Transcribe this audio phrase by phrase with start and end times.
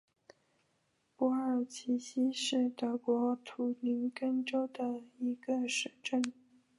[1.15, 6.19] 珀尔齐希是德国图林根州的一个市镇。